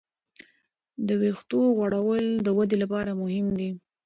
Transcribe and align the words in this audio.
د 1.07 1.09
وېښتو 1.21 1.59
غوړول 1.77 2.23
د 2.45 2.47
ودې 2.57 2.77
لپاره 2.83 3.11
مهم 3.21 3.47
دی. 3.59 3.69